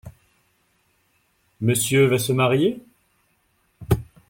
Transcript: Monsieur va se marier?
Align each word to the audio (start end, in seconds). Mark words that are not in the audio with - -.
Monsieur 1.61 2.07
va 2.07 2.17
se 2.17 2.31
marier? 2.33 2.81